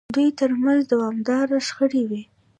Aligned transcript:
دوی 0.15 0.29
ترمنځ 0.39 0.81
دوامداره 0.93 1.57
شخړې 1.67 2.03
وې. 2.09 2.23